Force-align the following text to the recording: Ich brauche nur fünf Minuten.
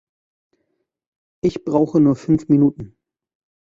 Ich 1.43 1.63
brauche 1.63 1.99
nur 1.99 2.15
fünf 2.15 2.49
Minuten. 2.49 2.97